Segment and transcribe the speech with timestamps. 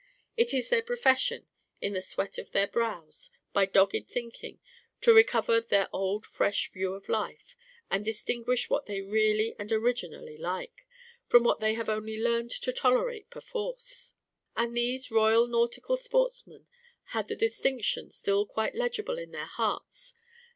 [0.35, 1.45] It is their profession,
[1.79, 4.59] in the sweat of their brows, by dogged thinking,
[5.01, 7.55] to recover their old fresh view of life,
[7.91, 10.87] and distinguish what they really and originally like,
[11.27, 14.15] from what they have only learned to tolerate perforce.
[14.55, 16.65] And these Royal Nautical Sportsmen
[17.13, 20.15] had the distinction still quite legible in their hearts.